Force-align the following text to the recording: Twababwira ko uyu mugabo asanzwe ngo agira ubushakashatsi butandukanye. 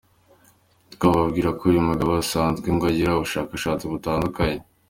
Twababwira 0.93 1.49
ko 1.57 1.61
uyu 1.71 1.87
mugabo 1.89 2.11
asanzwe 2.23 2.67
ngo 2.75 2.85
agira 2.91 3.11
ubushakashatsi 3.17 3.83
butandukanye. 3.91 4.59